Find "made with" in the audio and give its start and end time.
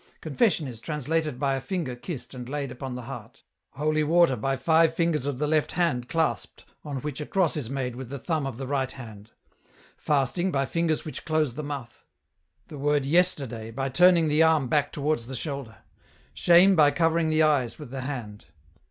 7.69-8.09